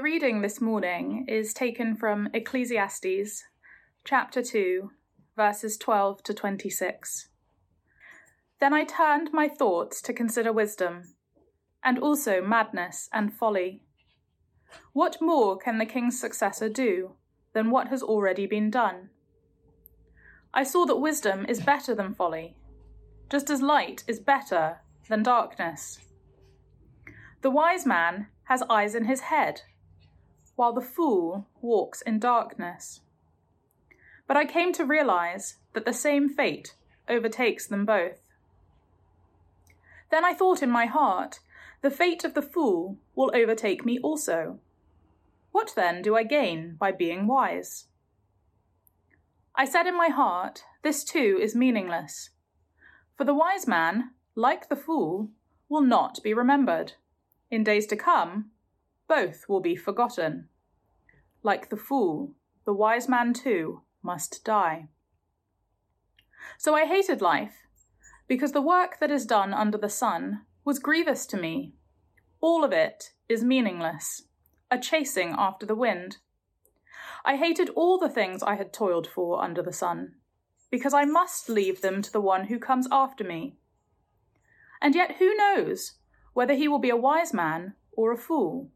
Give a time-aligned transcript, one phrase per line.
[0.00, 3.44] The reading this morning is taken from Ecclesiastes
[4.02, 4.90] chapter 2,
[5.36, 7.28] verses 12 to 26.
[8.60, 11.02] Then I turned my thoughts to consider wisdom,
[11.84, 13.82] and also madness and folly.
[14.94, 17.16] What more can the king's successor do
[17.52, 19.10] than what has already been done?
[20.54, 22.56] I saw that wisdom is better than folly,
[23.28, 24.78] just as light is better
[25.10, 25.98] than darkness.
[27.42, 29.60] The wise man has eyes in his head
[30.60, 33.00] while the fool walks in darkness.
[34.26, 36.74] But I came to realize that the same fate
[37.08, 38.20] overtakes them both.
[40.10, 41.40] Then I thought in my heart,
[41.80, 44.58] the fate of the fool will overtake me also.
[45.50, 47.86] What then do I gain by being wise?
[49.54, 52.32] I said in my heart, This too is meaningless.
[53.16, 55.30] For the wise man, like the fool,
[55.70, 56.92] will not be remembered.
[57.50, 58.50] In days to come,
[59.10, 60.48] both will be forgotten.
[61.42, 64.86] Like the fool, the wise man too must die.
[66.56, 67.66] So I hated life,
[68.28, 71.74] because the work that is done under the sun was grievous to me.
[72.40, 74.22] All of it is meaningless,
[74.70, 76.18] a chasing after the wind.
[77.24, 80.14] I hated all the things I had toiled for under the sun,
[80.70, 83.56] because I must leave them to the one who comes after me.
[84.80, 85.94] And yet who knows
[86.32, 88.70] whether he will be a wise man or a fool?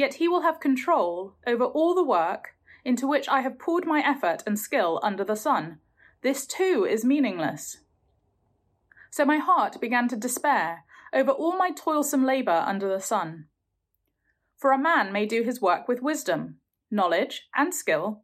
[0.00, 2.54] Yet he will have control over all the work
[2.86, 5.80] into which I have poured my effort and skill under the sun.
[6.22, 7.82] This too is meaningless.
[9.10, 13.48] So my heart began to despair over all my toilsome labour under the sun.
[14.56, 18.22] For a man may do his work with wisdom, knowledge, and skill,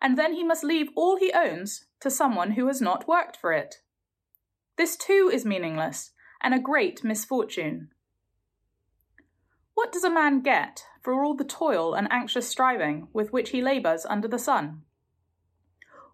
[0.00, 3.52] and then he must leave all he owns to someone who has not worked for
[3.52, 3.76] it.
[4.76, 7.90] This too is meaningless and a great misfortune.
[9.74, 13.60] What does a man get for all the toil and anxious striving with which he
[13.60, 14.82] labours under the sun?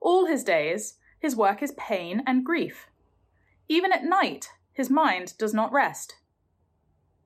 [0.00, 2.88] All his days, his work is pain and grief.
[3.68, 6.16] Even at night, his mind does not rest.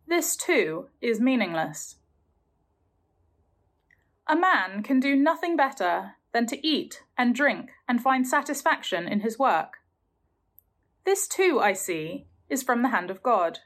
[0.06, 1.97] This, too, is meaningless.
[4.26, 9.20] A man can do nothing better than to eat and drink and find satisfaction in
[9.20, 9.75] his work.
[11.04, 13.60] This, too, I see, is from the hand of God.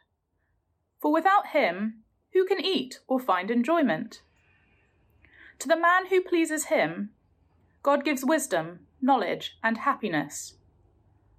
[1.01, 2.03] For without him,
[2.37, 4.21] who can eat or find enjoyment?
[5.61, 7.11] To the man who pleases him,
[7.83, 10.57] God gives wisdom, knowledge, and happiness.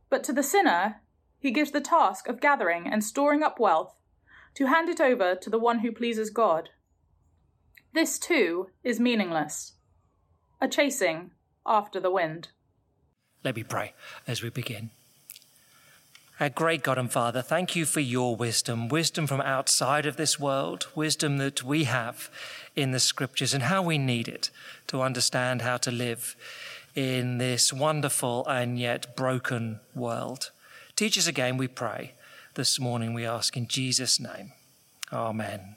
[0.10, 1.02] But to the sinner,
[1.40, 3.94] he gives the task of gathering and storing up wealth
[4.56, 6.70] to hand it over to the one who pleases God.
[7.94, 9.74] This too is meaningless,
[10.60, 11.30] a chasing
[11.64, 12.48] after the wind.
[13.44, 13.94] Let me pray
[14.26, 14.90] as we begin.
[16.40, 20.40] Our great God and Father, thank you for your wisdom, wisdom from outside of this
[20.40, 22.30] world, wisdom that we have
[22.76, 24.52] in the scriptures and how we need it
[24.86, 26.36] to understand how to live
[26.94, 30.52] in this wonderful and yet broken world.
[30.96, 32.14] Teach us again, we pray.
[32.54, 34.52] This morning we ask in Jesus' name.
[35.12, 35.76] Amen.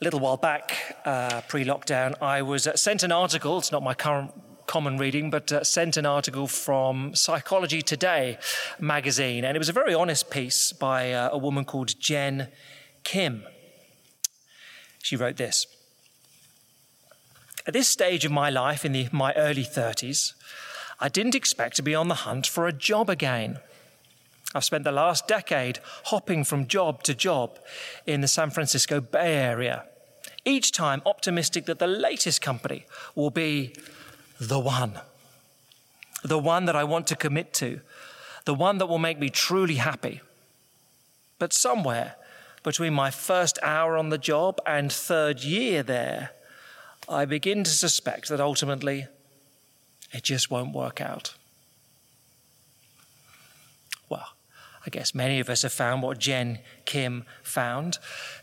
[0.00, 3.58] A little while back, uh, pre lockdown, I was sent an article.
[3.58, 4.32] It's not my current
[4.66, 8.38] common reading, but uh, sent an article from Psychology Today
[8.78, 9.44] magazine.
[9.44, 12.48] And it was a very honest piece by uh, a woman called Jen
[13.04, 13.44] Kim.
[15.02, 15.66] She wrote this
[17.66, 20.32] At this stage of my life, in the, my early 30s,
[20.98, 23.58] I didn't expect to be on the hunt for a job again.
[24.54, 27.58] I've spent the last decade hopping from job to job
[28.06, 29.84] in the San Francisco Bay Area,
[30.44, 33.74] each time optimistic that the latest company will be
[34.40, 35.00] the one,
[36.22, 37.80] the one that I want to commit to,
[38.44, 40.20] the one that will make me truly happy.
[41.38, 42.16] But somewhere
[42.62, 46.30] between my first hour on the job and third year there,
[47.08, 49.06] I begin to suspect that ultimately
[50.12, 51.34] it just won't work out.
[54.08, 54.28] Well,
[54.86, 57.98] I guess many of us have found what Jen Kim found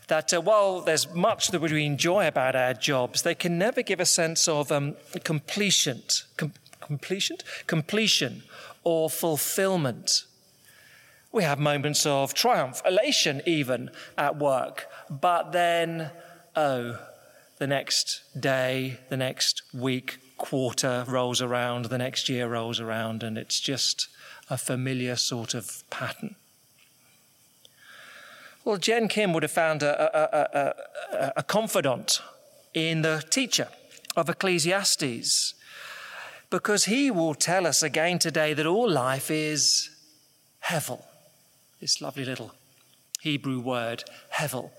[0.08, 3.98] that uh, while there's much that we enjoy about our jobs, they can never give
[3.98, 6.02] a sense of um, completion,
[6.36, 8.42] com- completion, completion,
[8.82, 10.24] or fulfillment.
[11.32, 16.10] We have moments of triumph, elation, even at work, but then,
[16.54, 16.98] oh,
[17.58, 23.38] the next day, the next week, quarter rolls around, the next year rolls around, and
[23.38, 24.08] it's just
[24.50, 26.36] a familiar sort of pattern.
[28.64, 30.74] Well, Jen Kim would have found a, a,
[31.16, 32.22] a, a confidant
[32.72, 33.68] in the teacher
[34.16, 35.54] of Ecclesiastes
[36.50, 39.90] because he will tell us again today that all life is
[40.64, 41.02] hevel,
[41.80, 42.52] this lovely little
[43.20, 44.04] Hebrew word
[44.34, 44.70] hevel,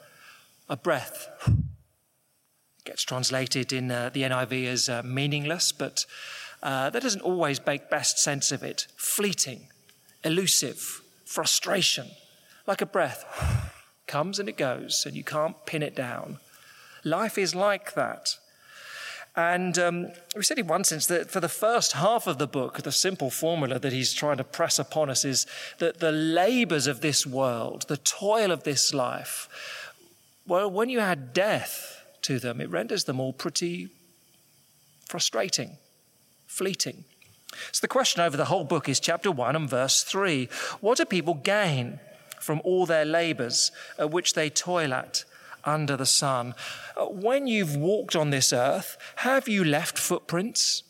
[0.70, 1.28] a breath.
[1.48, 6.06] It gets translated in uh, the NIV as uh, meaningless, but
[6.66, 8.88] uh, that doesn't always make best sense of it.
[8.98, 9.68] Fleeting,
[10.24, 12.08] elusive, frustration,
[12.66, 13.24] like a breath.
[14.08, 16.40] Comes and it goes, and you can't pin it down.
[17.04, 18.38] Life is like that.
[19.36, 22.82] And um, we said in one sense that for the first half of the book,
[22.82, 25.46] the simple formula that he's trying to press upon us is
[25.78, 29.94] that the labors of this world, the toil of this life,
[30.48, 33.90] well, when you add death to them, it renders them all pretty
[35.08, 35.78] frustrating,
[36.56, 37.04] fleeting.
[37.72, 40.50] So the question over the whole book is chapter 1 and verse 3
[40.82, 42.00] What do people gain
[42.40, 45.26] from all their labors at which they toil at?
[45.66, 46.54] under the sun.
[46.96, 50.84] Uh, when you've walked on this earth, have you left footprints?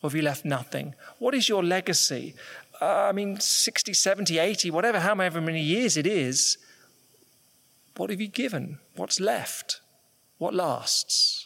[0.00, 0.94] Or have you left nothing?
[1.18, 2.34] What is your legacy?
[2.80, 6.56] Uh, I mean, 60, 70, 80, whatever, however many years it is,
[7.96, 8.78] what have you given?
[8.96, 9.80] What's left?
[10.38, 11.43] What lasts?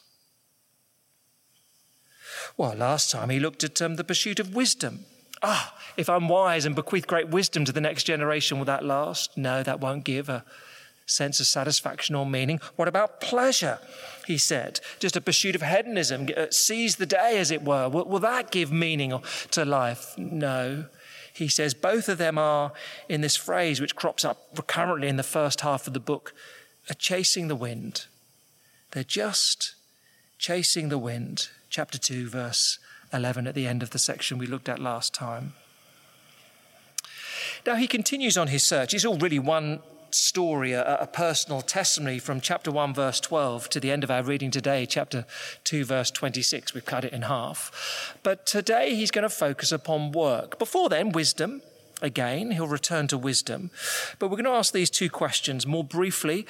[2.59, 5.05] Well, last time he looked at um, the pursuit of wisdom.
[5.45, 9.39] Ah, if I'm wise and bequeath great wisdom to the next generation, will that last?
[9.39, 10.45] No, that won't give a
[11.07, 12.59] sense of satisfaction or meaning.
[12.75, 13.79] What about pleasure?
[14.27, 17.89] He said, just a pursuit of hedonism, uh, seize the day, as it were.
[17.89, 19.17] Will, will that give meaning
[19.53, 20.19] to life?
[20.19, 20.87] No.
[21.33, 22.73] He says both of them are
[23.09, 26.35] in this phrase which crops up recurrently in the first half of the book,
[26.91, 28.07] are chasing the wind.
[28.91, 29.77] They're just
[30.39, 31.51] chasing the wind.
[31.71, 32.79] Chapter 2, verse
[33.13, 35.55] 11 at the end of the section we looked at last time.
[37.67, 38.95] Now he continues on his search.
[38.95, 39.81] It's all really one
[40.11, 44.23] story, a, a, personal testimony from chapter 1, verse 12 to the end of our
[44.23, 45.27] reading today, chapter
[45.65, 46.73] 2, verse 26.
[46.73, 48.17] We've cut it in half.
[48.23, 50.59] But today he's going to focus upon work.
[50.59, 51.63] Before then, wisdom.
[52.01, 53.71] Again, he'll return to wisdom.
[54.19, 56.47] But we're going to ask these two questions more briefly.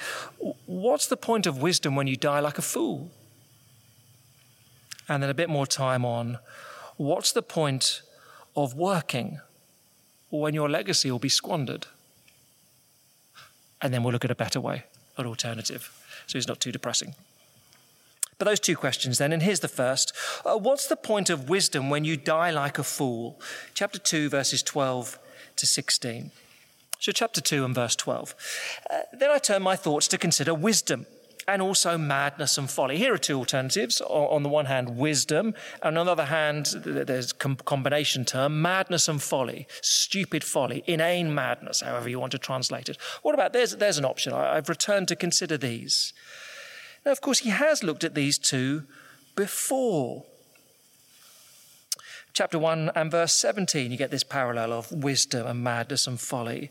[0.67, 3.09] What's the point of wisdom when you die like a fool?
[5.09, 6.37] And then a bit more time on
[6.95, 8.01] what's the point
[8.55, 9.39] of working
[10.29, 11.87] when your legacy will be squandered?
[13.81, 14.83] and then we'll look at a better way,
[15.17, 15.91] an alternative.
[16.27, 17.15] So it's not too depressing.
[18.37, 20.13] But those two questions then, and here's the first.
[20.45, 23.39] Uh, what's the point of wisdom when you die like a fool?
[23.73, 25.19] Chapter 2, verses 12
[25.57, 26.31] to 16.
[26.99, 28.35] So, chapter 2 and verse 12.
[28.89, 31.05] Uh, then I turn my thoughts to consider wisdom
[31.49, 32.97] and also madness and folly.
[32.97, 34.01] Here are two alternatives.
[34.01, 39.07] On the one hand, wisdom, and on the other hand, there's a combination term, madness
[39.07, 42.97] and folly, stupid folly, inane madness, however you want to translate it.
[43.23, 44.31] What about, there's, there's an option.
[44.31, 46.13] I've returned to consider these.
[47.03, 48.83] Now, of course, he has looked at these two
[49.35, 50.25] before.
[52.33, 56.69] Chapter 1 and verse 17, you get this parallel of wisdom and madness and folly.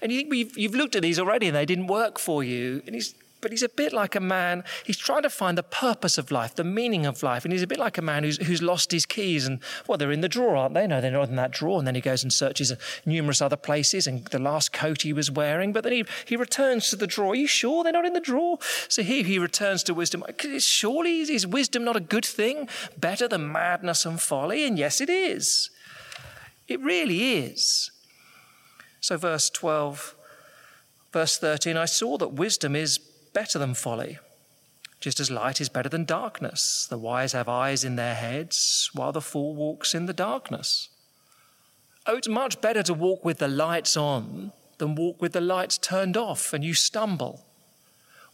[0.00, 2.80] And you think you've looked at these already and they didn't work for you.
[2.86, 6.18] And he's but he's a bit like a man, he's trying to find the purpose
[6.18, 7.44] of life, the meaning of life.
[7.44, 9.46] And he's a bit like a man who's, who's lost his keys.
[9.46, 10.86] And, well, they're in the drawer, aren't they?
[10.86, 11.78] No, they're not in that drawer.
[11.78, 12.72] And then he goes and searches
[13.04, 15.72] numerous other places and the last coat he was wearing.
[15.72, 17.32] But then he, he returns to the drawer.
[17.32, 18.58] Are you sure they're not in the drawer?
[18.88, 20.24] So here he returns to wisdom.
[20.58, 22.68] Surely is wisdom not a good thing?
[22.96, 24.64] Better than madness and folly?
[24.64, 25.70] And yes, it is.
[26.68, 27.90] It really is.
[29.00, 30.14] So, verse 12,
[31.12, 33.00] verse 13, I saw that wisdom is
[33.32, 34.18] better than folly,
[35.00, 36.86] just as light is better than darkness.
[36.88, 40.88] The wise have eyes in their heads, while the fool walks in the darkness.
[42.06, 45.78] Oh, it's much better to walk with the lights on than walk with the lights
[45.78, 47.44] turned off and you stumble.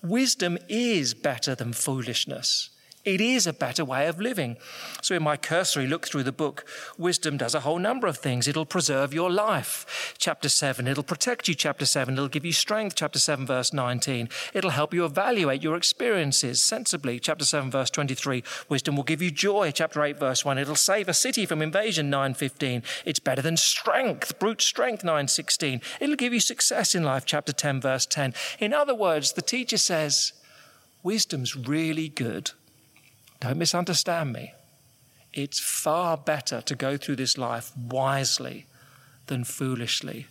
[0.03, 2.71] Wisdom is better than foolishness.
[3.07, 4.57] It is a better way of living.
[5.01, 6.65] So, in my cursory look through the book,
[6.99, 8.49] wisdom does a whole number of things.
[8.49, 10.13] It'll preserve your life.
[10.19, 11.55] Chapter 7, it'll protect you.
[11.55, 12.97] Chapter 7, it'll give you strength.
[12.97, 17.21] Chapter 7, verse 19, it'll help you evaluate your experiences sensibly.
[17.21, 19.71] Chapter 7, verse 23, wisdom will give you joy.
[19.71, 22.11] Chapter 8, verse 1, it'll save a city from invasion.
[22.11, 25.05] 9:15, it's better than strength, brute strength.
[25.05, 27.25] 9:16, it'll give you success in life.
[27.25, 28.35] Chapter 10, verse 10.
[28.59, 30.33] In other words, the teacher says,
[31.05, 32.51] wisdom's really good.
[33.47, 34.55] Don't misunderstand me.
[35.33, 38.67] It's far better to go through this life wisely
[39.29, 40.27] than foolishly.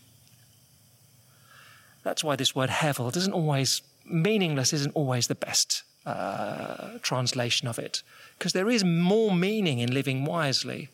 [2.03, 7.79] That's why this word hevel doesn't always, meaningless isn't always the best uh, translation of
[7.79, 8.03] it,
[8.37, 10.89] because there is more meaning in living wisely.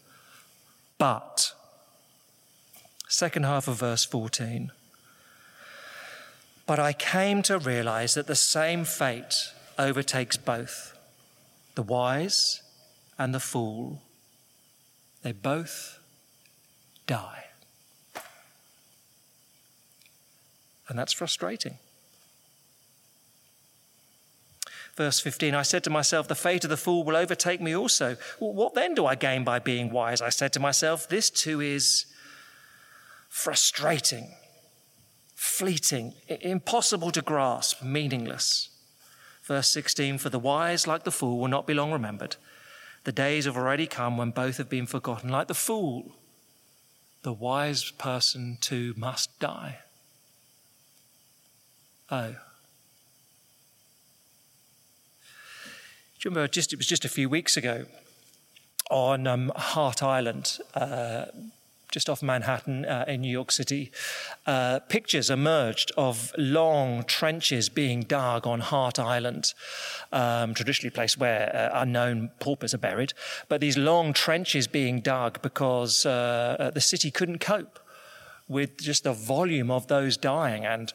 [0.99, 1.55] But,
[3.07, 4.71] second half of verse 14,
[6.67, 10.90] but I came to realize that the same fate overtakes both
[11.81, 12.61] the wise
[13.17, 14.03] and the fool,
[15.23, 15.97] they both
[17.07, 17.45] die.
[20.87, 21.79] And that's frustrating.
[24.95, 28.15] Verse 15 I said to myself, The fate of the fool will overtake me also.
[28.39, 30.21] Well, what then do I gain by being wise?
[30.21, 32.05] I said to myself, This too is
[33.27, 34.35] frustrating,
[35.33, 38.70] fleeting, impossible to grasp, meaningless.
[39.51, 42.37] Verse 16 For the wise, like the fool, will not be long remembered.
[43.03, 45.29] The days have already come when both have been forgotten.
[45.29, 46.13] Like the fool,
[47.23, 49.79] the wise person too must die.
[52.09, 52.29] Oh.
[52.29, 52.35] Do
[56.23, 57.87] you remember just, it was just a few weeks ago
[58.89, 61.25] on um, Hart Island, uh,
[61.91, 63.91] just off Manhattan uh, in New York City,
[64.47, 69.53] uh, pictures emerged of long trenches being dug on Hart Island,
[70.11, 73.13] um, traditionally a place where uh, unknown paupers are buried,
[73.49, 77.79] but these long trenches being dug because uh, uh, the city couldn't cope
[78.47, 80.65] with just the volume of those dying.
[80.65, 80.91] And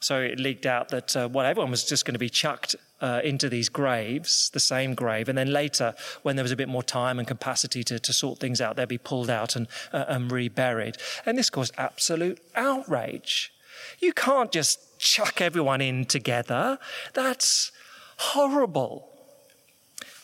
[0.00, 3.20] so it leaked out that, uh, well, everyone was just going to be chucked uh,
[3.24, 6.82] into these graves, the same grave, and then later, when there was a bit more
[6.82, 10.30] time and capacity to, to sort things out, they'd be pulled out and, uh, and
[10.30, 10.96] reburied.
[11.26, 13.52] And this caused absolute outrage.
[13.98, 16.78] You can't just chuck everyone in together.
[17.14, 17.72] That's
[18.18, 19.08] horrible.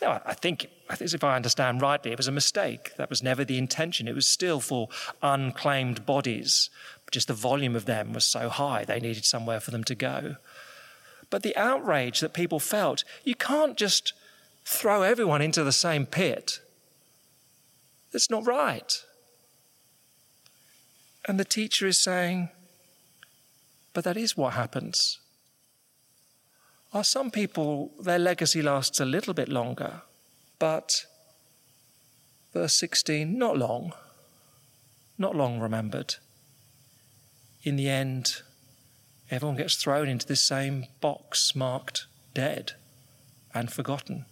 [0.01, 2.95] Now, I think, I think, if I understand rightly, it was a mistake.
[2.97, 4.07] That was never the intention.
[4.07, 4.89] It was still for
[5.23, 6.69] unclaimed bodies.
[7.11, 10.35] Just the volume of them was so high, they needed somewhere for them to go.
[11.29, 14.13] But the outrage that people felt, you can't just
[14.65, 16.59] throw everyone into the same pit.
[18.11, 19.03] That's not right.
[21.27, 22.49] And the teacher is saying,
[23.93, 25.19] but that is what happens.
[26.93, 30.01] Are some people, their legacy lasts a little bit longer,
[30.57, 31.05] but
[32.53, 33.93] verse 16, not long,
[35.17, 36.15] not long remembered.
[37.63, 38.41] In the end,
[39.29, 42.73] everyone gets thrown into this same box marked dead
[43.53, 44.25] and forgotten.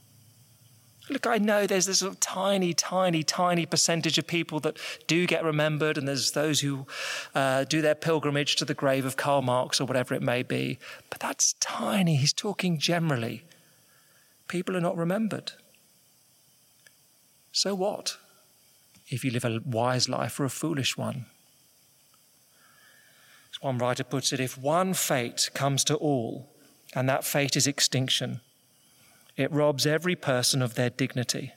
[1.10, 5.28] Look, I know there's this sort of tiny, tiny, tiny percentage of people that do
[5.28, 6.88] get remembered, and there's those who
[7.36, 10.80] uh, do their pilgrimage to the grave of Karl Marx or whatever it may be.
[11.12, 12.16] But that's tiny.
[12.16, 13.44] He's talking generally.
[14.48, 15.52] People are not remembered.
[17.52, 18.18] So what
[19.10, 21.28] if you live a wise life or a foolish one?
[23.56, 26.50] As one writer puts it, if one fate comes to all,
[26.94, 28.42] and that fate is extinction,
[29.38, 31.54] it robs every person of their dignity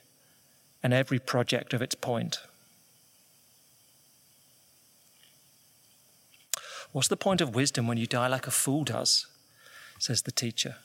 [0.81, 2.39] and every project of its point.
[6.93, 9.27] What's the point of wisdom when you die like a fool does?
[9.99, 10.77] says the teacher.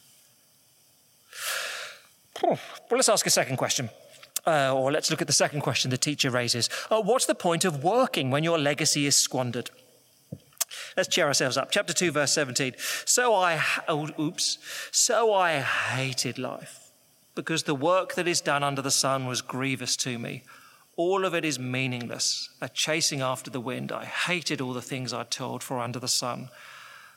[2.42, 2.58] Well,
[2.90, 3.90] let's ask a second question.
[4.44, 6.68] Uh, or let's look at the second question the teacher raises.
[6.90, 9.70] Uh, what's the point of working when your legacy is squandered?
[10.96, 11.70] Let's cheer ourselves up.
[11.70, 12.74] Chapter 2, verse 17.
[13.04, 14.58] So I, oh, oops,
[14.90, 16.90] so I hated life
[17.34, 20.42] because the work that is done under the sun was grievous to me.
[20.96, 23.90] All of it is meaningless, a chasing after the wind.
[23.90, 26.50] I hated all the things I told for under the sun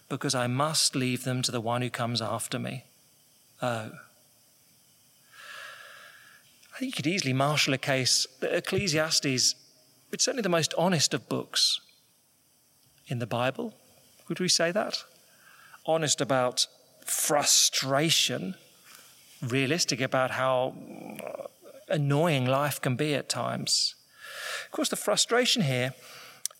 [0.10, 2.86] because I must leave them to the one who comes after me.
[3.62, 3.92] Oh.
[6.76, 9.56] I think you could easily marshal a case that Ecclesiastes,
[10.12, 11.80] it's certainly the most honest of books
[13.08, 13.74] in the Bible.
[14.28, 15.04] Would we say that?
[15.86, 16.68] Honest about
[17.06, 18.56] frustration,
[19.42, 20.74] realistic about how
[21.24, 21.48] uh,
[21.90, 23.96] annoying life can be at times.
[24.66, 25.94] Of course, the frustration here,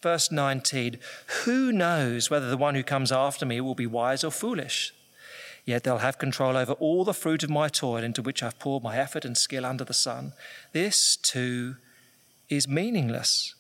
[0.02, 0.98] verse 19
[1.44, 4.94] who knows whether the one who comes after me will be wise or foolish?
[5.66, 8.84] Yet they'll have control over all the fruit of my toil into which I've poured
[8.84, 10.32] my effort and skill under the sun.
[10.72, 11.76] This too
[12.48, 13.54] is meaningless.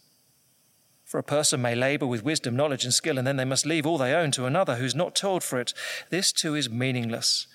[1.07, 3.87] For a person may labor with wisdom, knowledge, and skill, and then they must leave
[3.87, 5.73] all they own to another who's not told for it.
[6.09, 7.47] This too is meaningless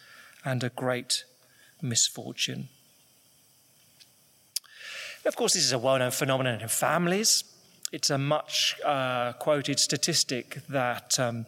[0.42, 1.24] and a great
[1.82, 2.70] misfortune.
[5.26, 7.44] Of course, this is a well known phenomenon in families.
[7.92, 11.44] It's a much uh, quoted statistic that um,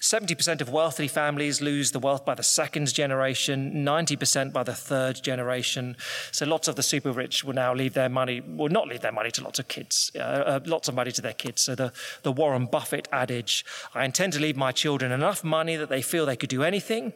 [0.00, 5.22] 70% of wealthy families lose the wealth by the second generation, 90% by the third
[5.22, 5.94] generation.
[6.32, 9.12] So lots of the super rich will now leave their money, will not leave their
[9.12, 11.60] money to lots of kids, uh, uh, lots of money to their kids.
[11.60, 11.92] So the,
[12.22, 13.64] the Warren Buffett adage
[13.94, 17.12] I intend to leave my children enough money that they feel they could do anything,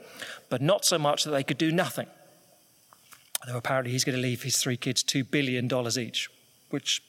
[0.50, 2.07] but not so much that they could do nothing.
[3.47, 6.29] Though apparently he's going to leave his three kids $2 billion each,
[6.69, 7.03] which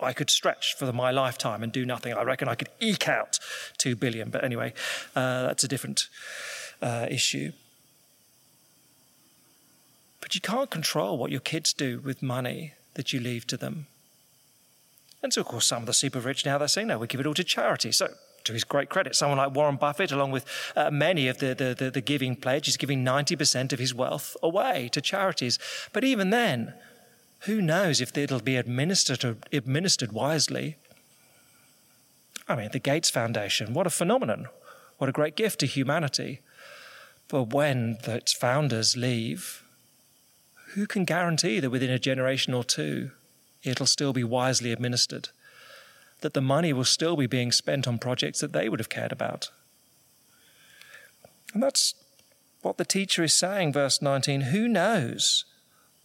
[0.00, 2.12] I could stretch for my lifetime and do nothing.
[2.12, 3.38] I reckon I could eke out
[3.78, 4.72] two billion, but anyway,
[5.14, 6.08] uh, that's a different
[6.82, 7.52] uh, issue.
[10.20, 13.86] But you can't control what your kids do with money that you leave to them.
[15.22, 17.20] And so, of course, some of the super rich now they're saying, no, we give
[17.20, 17.92] it all to charity.
[17.92, 18.08] So
[18.44, 20.44] to his great credit, someone like Warren Buffett, along with
[20.76, 24.36] uh, many of the, the, the, the giving pledge, is giving 90% of his wealth
[24.42, 25.58] away to charities.
[25.92, 26.74] But even then,
[27.46, 30.76] who knows if it'll be administered, administered wisely?
[32.48, 34.48] I mean, the Gates Foundation, what a phenomenon.
[34.98, 36.40] What a great gift to humanity.
[37.28, 39.62] But when its founders leave,
[40.74, 43.10] who can guarantee that within a generation or two
[43.62, 45.28] it'll still be wisely administered?
[46.20, 49.12] That the money will still be being spent on projects that they would have cared
[49.12, 49.50] about?
[51.52, 51.94] And that's
[52.62, 54.42] what the teacher is saying, verse 19.
[54.42, 55.44] Who knows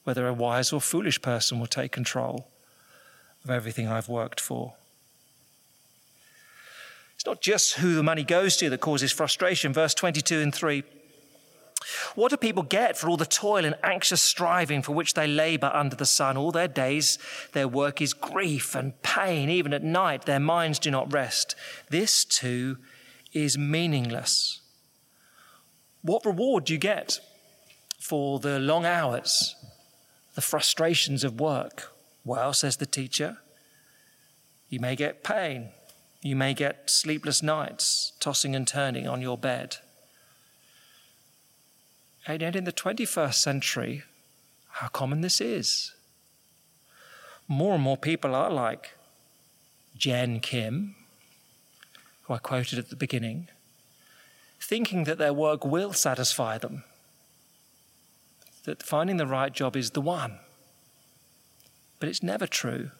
[0.09, 2.47] whether a wise or foolish person will take control
[3.43, 4.73] of everything I've worked for?
[7.13, 9.71] It's not just who the money goes to that causes frustration.
[9.71, 10.81] Verse 22 and 3
[12.15, 15.71] what do people get for all the toil and anxious striving for which they labor
[15.73, 16.37] under the sun?
[16.37, 17.19] All their days,
[17.53, 19.49] their work is grief and pain.
[19.49, 21.55] Even at night, their minds do not rest.
[21.89, 22.77] This too
[23.31, 24.59] is meaningless.
[26.01, 27.19] What reward do you get
[27.99, 29.55] for the long hours,
[30.39, 31.91] the frustrations of work?
[32.23, 33.39] Well, says the teacher,
[34.69, 35.71] you may get pain.
[36.21, 39.75] You may get sleepless nights, tossing and turning on your bed.
[42.25, 44.03] And yet, in the 21st century,
[44.69, 45.93] how common this is.
[47.49, 48.91] More and more people are like
[49.97, 50.95] Jen Kim,
[52.23, 53.49] who I quoted at the beginning,
[54.61, 56.85] thinking that their work will satisfy them,
[58.69, 60.37] that finding the right job is the one.
[61.99, 62.91] But it's never true.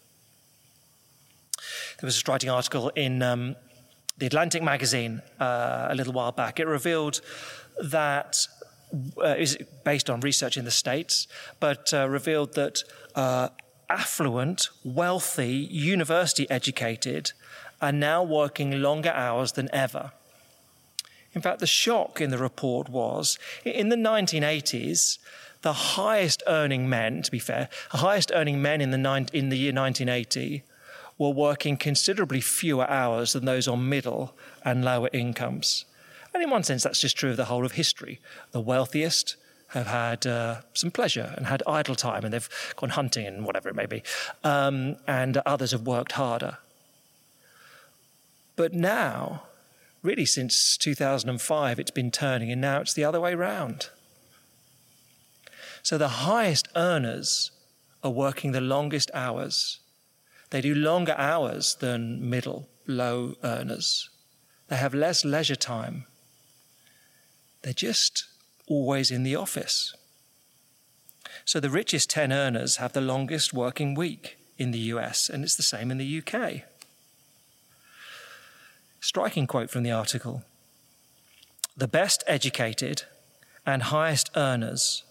[1.99, 3.55] There was a striking article in um,
[4.17, 6.59] the Atlantic magazine uh, a little while back.
[6.59, 7.21] It revealed
[7.83, 8.47] that
[9.23, 11.27] uh, is based on research in the States,
[11.59, 12.83] but uh, revealed that
[13.13, 13.49] uh,
[13.89, 17.33] affluent, wealthy, university educated
[17.79, 20.13] are now working longer hours than ever.
[21.39, 25.19] In fact, the shock in the report was in the 1980s,
[25.61, 28.97] the highest earning men, to be fair, the highest earning men in the,
[29.31, 30.63] in the year 1980
[31.17, 35.85] were working considerably fewer hours than those on middle and lower incomes.
[36.33, 38.19] And in one sense, that's just true of the whole of history.
[38.51, 43.25] The wealthiest have had uh, some pleasure and had idle time, and they've gone hunting
[43.25, 44.03] and whatever it may be,
[44.43, 46.57] um, and others have worked harder.
[48.57, 49.43] But now,
[50.01, 53.89] really since 2005, it's been turning, and now it's the other way round.
[55.83, 57.51] So the highest earners
[58.03, 59.79] are working the longest hours.
[60.49, 64.09] They do longer hours than middle, low earners.
[64.67, 66.05] They have less leisure time.
[67.61, 68.25] They're just
[68.67, 69.95] always in the office.
[71.45, 75.55] So the richest 10 earners have the longest working week in the US, and it's
[75.55, 76.63] the same in the UK.
[79.09, 80.43] Striking quote from the article
[81.75, 83.05] The best educated
[83.65, 85.03] and highest earners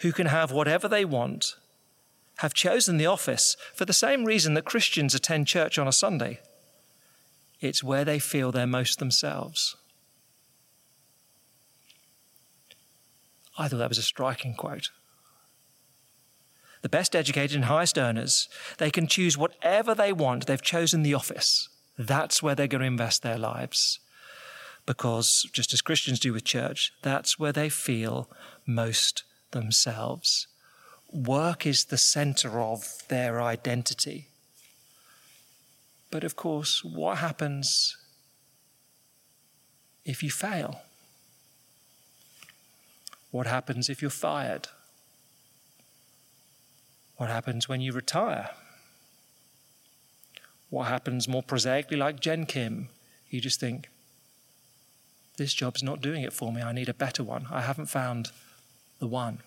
[0.00, 1.56] who can have whatever they want
[2.40, 6.40] have chosen the office for the same reason that Christians attend church on a Sunday.
[7.58, 9.76] It's where they feel they're most themselves.
[13.56, 14.90] I thought that was a striking quote.
[16.82, 20.46] The best educated and highest earners, they can choose whatever they want.
[20.46, 21.70] They've chosen the office.
[21.98, 23.98] That's where they're going to invest their lives.
[24.86, 28.30] Because, just as Christians do with church, that's where they feel
[28.64, 30.46] most themselves.
[31.12, 34.28] Work is the center of their identity.
[36.10, 37.96] But of course, what happens
[40.04, 40.80] if you fail?
[43.30, 44.68] What happens if you're fired?
[47.16, 48.50] What happens when you retire?
[50.70, 52.88] What happens more prosaically, like Jen Kim?
[53.30, 53.88] You just think,
[55.36, 56.62] this job's not doing it for me.
[56.62, 57.46] I need a better one.
[57.50, 58.30] I haven't found
[58.98, 59.38] the one.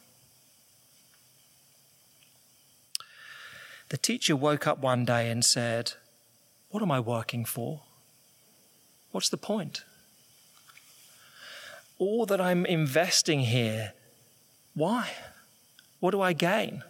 [3.89, 5.93] The teacher woke up one day and said,
[6.69, 7.81] What am I working for?
[9.11, 9.83] What's the point?
[12.01, 13.93] all that I'm investing here,
[14.73, 15.11] why?
[15.99, 16.83] What do I gain?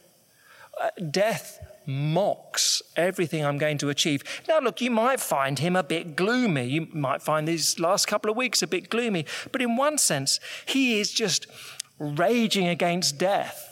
[0.82, 1.60] Uh, death
[1.91, 4.23] mocks everything I'm going to achieve.
[4.47, 6.65] Now, look, you might find him a bit gloomy.
[6.65, 9.25] You might find these last couple of weeks a bit gloomy.
[9.51, 11.47] But in one sense, he is just
[11.99, 13.70] raging against death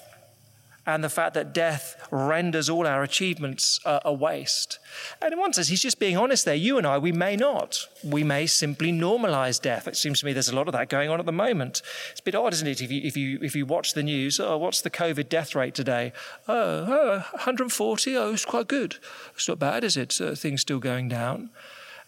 [0.89, 4.79] and the fact that death renders all our achievements uh, a waste.
[5.21, 6.55] And in one sense, he's just being honest there.
[6.55, 7.87] You and I, we may not.
[8.03, 9.87] We may simply normalize death.
[9.87, 11.83] It seems to me there's a lot of that going on at the moment.
[12.11, 12.81] It's a bit odd, isn't it?
[12.81, 15.75] If you, if you, if you watch the news, oh, what's the COVID death rate
[15.75, 16.11] today?
[16.47, 18.17] Oh, oh 140.
[18.17, 18.95] Oh, it's quite good.
[19.35, 20.19] It's not bad, is it?
[20.19, 21.51] Uh, things still going down.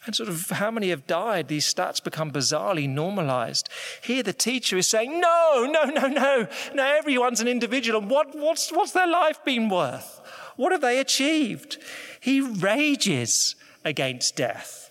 [0.05, 1.47] And sort of how many have died?
[1.47, 3.69] These stats become bizarrely normalized.
[4.03, 6.47] Here, the teacher is saying, No, no, no, no.
[6.73, 8.01] No, everyone's an individual.
[8.01, 10.19] And what, what's, what's their life been worth?
[10.55, 11.77] What have they achieved?
[12.19, 14.89] He rages against death.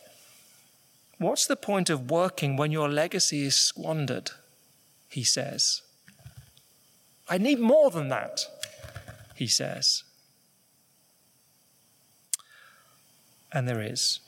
[1.18, 4.31] What's the point of working when your legacy is squandered?
[5.09, 5.83] He says.
[7.29, 8.46] I need more than that,
[9.35, 10.05] he says.
[13.53, 14.20] And there is.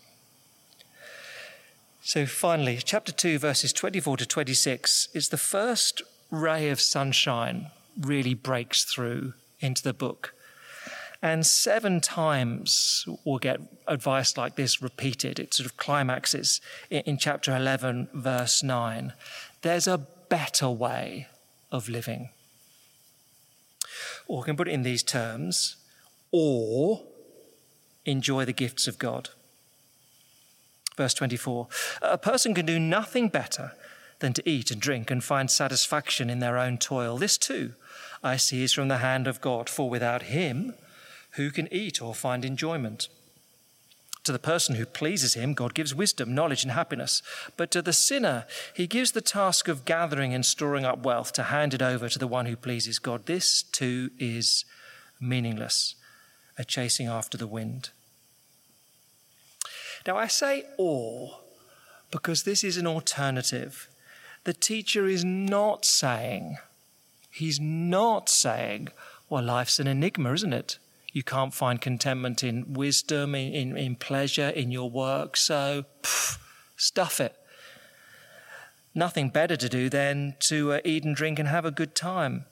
[2.04, 8.34] So finally, chapter 2, verses 24 to 26 is the first ray of sunshine really
[8.34, 10.34] breaks through into the book.
[11.22, 15.38] And seven times we'll get advice like this repeated.
[15.38, 16.60] It sort of climaxes
[16.90, 19.12] in, chapter 11, verse 9.
[19.62, 21.28] There's a better way
[21.70, 22.30] of living.
[24.26, 25.76] Or we can put it in these terms,
[26.32, 27.04] or
[28.04, 29.30] enjoy the gifts of God.
[30.96, 31.68] Verse 24
[32.02, 33.72] A person can do nothing better
[34.18, 37.18] than to eat and drink and find satisfaction in their own toil.
[37.18, 37.74] This too
[38.22, 40.74] I see is from the hand of God, for without him,
[41.33, 43.09] who can eat or find enjoyment?
[44.24, 47.22] To the person who pleases him, God gives wisdom, knowledge, and happiness.
[47.57, 51.44] But to the sinner, he gives the task of gathering and storing up wealth to
[51.44, 53.26] hand it over to the one who pleases God.
[53.26, 54.64] This too is
[55.20, 55.96] meaningless,
[56.57, 57.90] a chasing after the wind.
[60.06, 61.38] Now, I say or
[62.10, 63.88] because this is an alternative.
[64.44, 66.58] The teacher is not saying,
[67.30, 68.88] he's not saying,
[69.28, 70.78] well, life's an enigma, isn't it?
[71.12, 76.38] You can't find contentment in wisdom, in, in, in pleasure, in your work, so pff,
[76.76, 77.36] stuff it.
[78.94, 82.44] Nothing better to do than to uh, eat and drink and have a good time.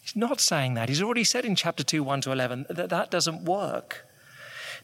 [0.00, 0.88] He's not saying that.
[0.88, 4.05] He's already said in chapter 2, 1 to 11, that that doesn't work.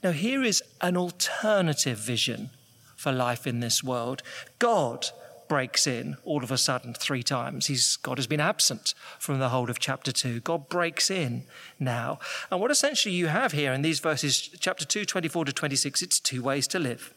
[0.03, 2.51] Now, here is an alternative vision
[2.97, 4.23] for life in this world.
[4.59, 5.07] God
[5.49, 7.67] breaks in all of a sudden three times.
[7.67, 10.41] He's, God has been absent from the whole of chapter 2.
[10.41, 11.45] God breaks in
[11.79, 12.19] now.
[12.51, 16.19] And what essentially you have here in these verses, chapter 2, 24 to 26, it's
[16.19, 17.13] two ways to live.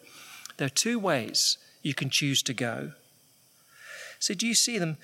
[0.57, 2.91] There are two ways you can choose to go.
[4.19, 4.97] So, do you see them?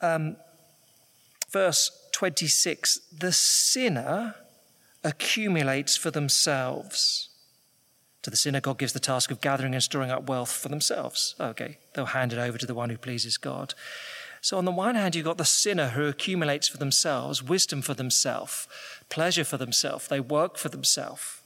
[0.00, 0.36] Um,
[1.54, 4.34] verse 26 the sinner
[5.04, 7.28] accumulates for themselves.
[8.22, 11.34] To the God gives the task of gathering and storing up wealth for themselves.
[11.38, 13.74] Okay, they'll hand it over to the one who pleases God.
[14.40, 17.94] So, on the one hand, you've got the sinner who accumulates for themselves wisdom for
[17.94, 18.66] themselves,
[19.10, 21.42] pleasure for themselves, they work for themselves.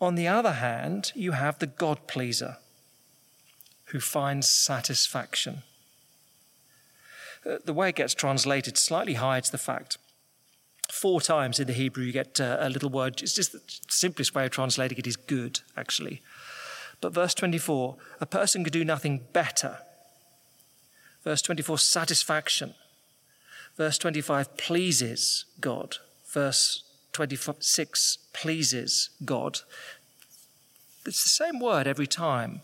[0.00, 2.56] On the other hand, you have the God pleaser
[3.86, 5.62] who finds satisfaction.
[7.48, 9.98] Uh, the way it gets translated slightly hides the fact
[10.92, 13.22] Four times in the Hebrew, you get uh, a little word.
[13.22, 16.20] It's just the simplest way of translating it is good, actually.
[17.00, 19.78] But verse 24, a person could do nothing better.
[21.24, 22.74] Verse 24, satisfaction.
[23.78, 25.96] Verse 25, pleases God.
[26.30, 29.60] Verse 26, pleases God.
[31.06, 32.60] It's the same word every time.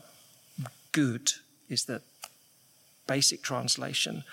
[0.93, 1.33] Good
[1.71, 2.03] is the
[3.07, 4.25] basic translation.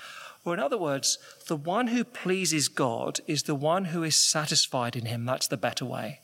[0.45, 4.95] Or, in other words, the one who pleases God is the one who is satisfied
[4.95, 5.25] in him.
[5.25, 6.19] That's the better way.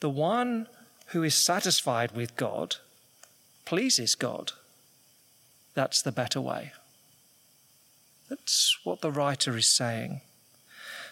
[0.00, 0.66] The one
[1.08, 2.76] who is satisfied with God
[3.66, 4.52] pleases God.
[5.74, 6.72] That's the better way.
[8.30, 10.22] That's what the writer is saying.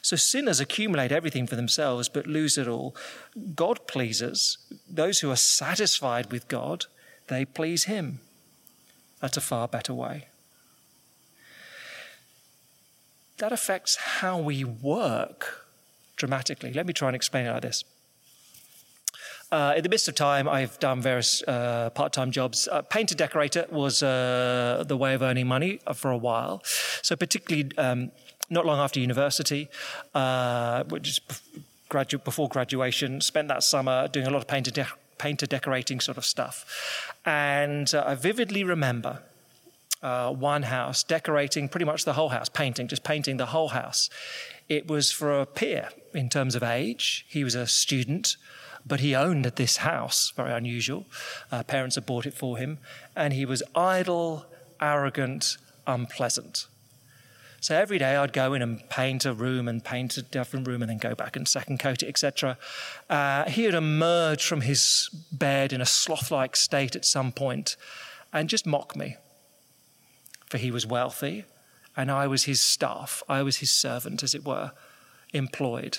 [0.01, 2.97] So sinners accumulate everything for themselves but lose it all.
[3.55, 4.57] God pleases.
[4.88, 6.87] Those who are satisfied with God,
[7.27, 8.21] they please Him.
[9.21, 10.29] That's a far better way
[13.38, 15.66] that affects how we work
[16.16, 16.72] dramatically.
[16.72, 17.85] Let me try and explain it like this.
[19.53, 22.68] Uh, in the midst of time, I've done various uh, part time jobs.
[22.70, 26.62] Uh, painter decorator was uh, the way of earning money for a while.
[27.03, 28.11] So, particularly um,
[28.51, 29.68] not long after university,
[30.14, 31.20] uh, which is
[31.88, 36.18] gradu- before graduation, spent that summer doing a lot of painter, de- painter decorating sort
[36.18, 37.14] of stuff.
[37.25, 39.20] And uh, I vividly remember
[40.07, 44.09] uh, one house, decorating pretty much the whole house, painting, just painting the whole house.
[44.69, 47.27] It was for a peer in terms of age.
[47.29, 48.37] He was a student,
[48.87, 51.07] but he owned this house, very unusual.
[51.51, 52.79] Uh, parents had bought it for him,
[53.16, 54.47] and he was idle,
[54.81, 55.57] arrogant,
[55.88, 56.69] unpleasant.
[57.61, 60.83] So every day I'd go in and paint a room and paint a different room
[60.83, 62.59] and then go back and second coat it, etc.
[63.11, 67.77] Uh, he would emerge from his bed in a sloth like state at some point
[68.33, 69.16] and just mock me
[70.57, 71.45] for he was wealthy,
[71.97, 73.23] and I was his staff.
[73.29, 74.73] I was his servant, as it were,
[75.33, 75.99] employed.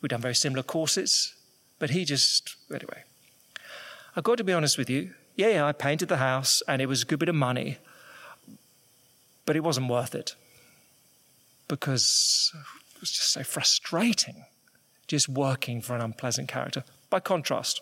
[0.00, 1.34] We'd done very similar courses,
[1.78, 3.02] but he just, anyway.
[4.16, 5.14] I've got to be honest with you.
[5.34, 7.78] Yeah, yeah, I painted the house and it was a good bit of money,
[9.44, 10.36] but it wasn't worth it
[11.66, 12.52] because
[12.94, 14.44] it was just so frustrating
[15.06, 16.84] just working for an unpleasant character.
[17.10, 17.80] By contrast,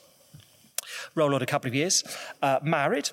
[1.15, 2.03] roll on a couple of years,
[2.43, 3.11] uh, married,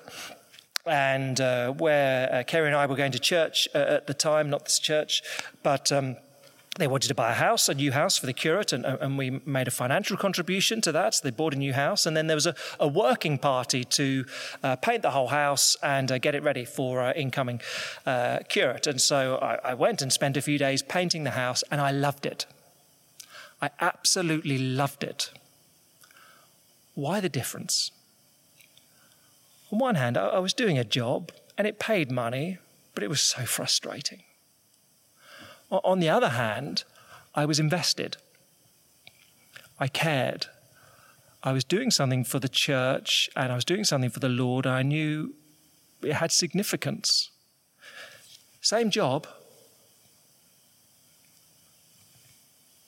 [0.86, 4.50] and uh, where uh, Kerry and I were going to church uh, at the time,
[4.50, 5.22] not this church,
[5.62, 6.16] but um,
[6.76, 9.40] they wanted to buy a house, a new house for the curate, and, and, we
[9.44, 11.14] made a financial contribution to that.
[11.14, 14.24] So they bought a new house, and then there was a, a working party to
[14.62, 17.60] uh, paint the whole house and uh, get it ready for uh, incoming
[18.06, 18.86] uh, curate.
[18.86, 21.90] And so I, I went and spent a few days painting the house, and I
[21.90, 22.46] loved it.
[23.60, 25.30] I absolutely loved it.
[26.94, 27.90] Why the difference?
[29.72, 32.58] On one hand, I was doing a job and it paid money,
[32.94, 34.22] but it was so frustrating.
[35.70, 36.84] On the other hand,
[37.34, 38.16] I was invested.
[39.78, 40.46] I cared.
[41.42, 44.66] I was doing something for the church and I was doing something for the Lord.
[44.66, 45.34] I knew
[46.02, 47.30] it had significance.
[48.60, 49.26] Same job.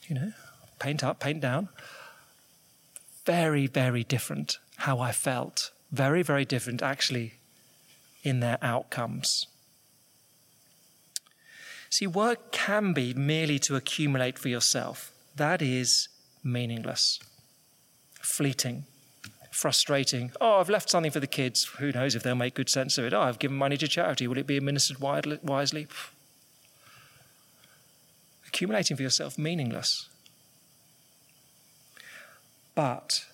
[0.08, 0.32] You know,
[0.80, 1.68] paint up, paint down.
[3.24, 5.70] Very, very different how I felt.
[5.92, 7.34] Very, very different actually
[8.22, 9.46] in their outcomes.
[11.90, 15.12] See, work can be merely to accumulate for yourself.
[15.36, 16.08] That is
[16.42, 17.20] meaningless,
[18.14, 18.84] fleeting,
[19.50, 20.32] frustrating.
[20.40, 21.64] Oh, I've left something for the kids.
[21.78, 23.12] Who knows if they'll make good sense of it?
[23.12, 24.26] Oh, I've given money to charity.
[24.26, 25.86] Will it be administered wisely?
[28.46, 30.08] Accumulating for yourself, meaningless.
[32.74, 33.26] But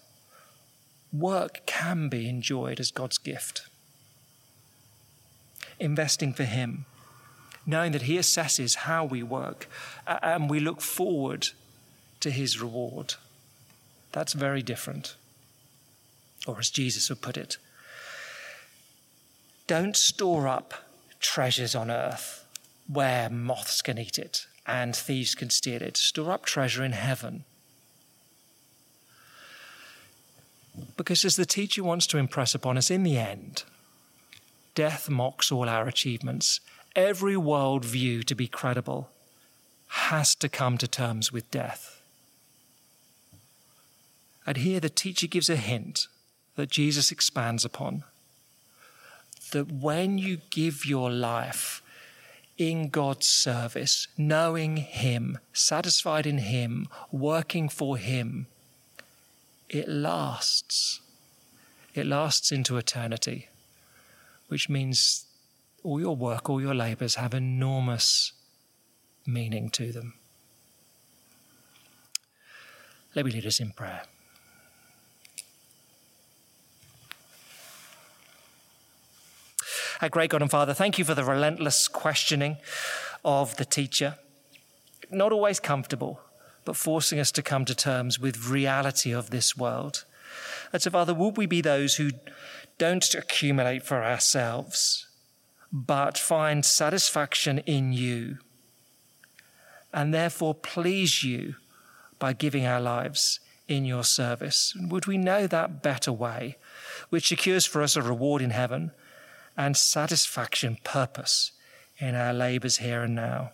[1.13, 3.69] work can be enjoyed as God's gift.
[5.81, 6.87] Investing for Him,
[7.65, 9.69] knowing that He assesses how we work
[10.07, 11.49] and we look forward
[12.21, 13.15] to His reward.
[14.13, 15.17] That's very different.
[16.47, 17.59] Or as Jesus would put it,
[19.67, 20.75] don't store up
[21.21, 22.45] treasures on earth
[22.91, 25.97] where moths can eat it and thieves can steal it.
[25.97, 27.45] Store up treasure in heaven
[30.97, 33.65] Because as the teacher wants to impress upon us, in the end,
[34.75, 36.61] death mocks all our achievements.
[36.97, 39.11] Every world view to be credible
[39.89, 42.01] has to come to terms with death.
[44.47, 46.09] And here the teacher gives a hint
[46.57, 48.05] that Jesus expands upon
[49.53, 51.83] that when you give your life
[52.57, 58.47] in God's service, knowing Him, satisfied in Him, working for Him,
[59.69, 61.01] it lasts.
[61.95, 63.49] It lasts into eternity,
[64.49, 65.27] which means
[65.83, 68.33] all your work, all your labours have enormous
[69.27, 70.15] meaning to them.
[73.15, 74.03] Let me lead us in prayer.
[80.01, 82.59] Our great God and Father, thank you for the relentless questioning
[83.25, 84.17] of the teacher.
[85.11, 86.21] Not always comfortable,
[86.69, 90.05] but forcing us to come to terms with reality of this world.
[90.71, 92.11] And so, Father, would we be those who
[92.77, 95.09] don't accumulate for ourselves,
[95.73, 98.37] but find satisfaction in you,
[99.95, 101.55] and therefore please you
[102.19, 104.77] by giving our lives in your service?
[104.79, 106.59] Would we know that better way,
[107.09, 108.91] which secures for us a reward in heaven
[109.57, 111.53] and satisfaction, purpose
[111.97, 113.53] in our labors here and now?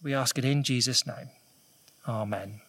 [0.00, 1.30] We ask it in Jesus' name.
[2.06, 2.60] Amen.